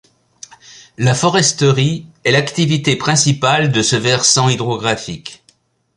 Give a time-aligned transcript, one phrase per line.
[0.97, 5.43] La foresterie est l’activité principale de ce versant hydrographique.